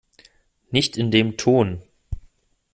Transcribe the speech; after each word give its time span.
Nicht 0.71 0.97
in 0.97 1.11
dem 1.11 1.37
Ton! 1.37 1.83